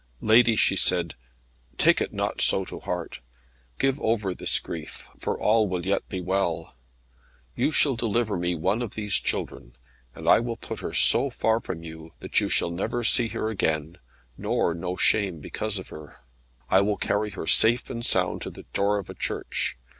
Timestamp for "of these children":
8.81-9.75